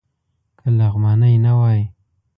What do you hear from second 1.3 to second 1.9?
نه وای.